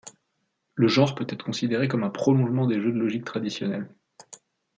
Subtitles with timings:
[0.73, 3.87] Le genre peut être considéré comme un prolongement des jeux de logiques traditionnels.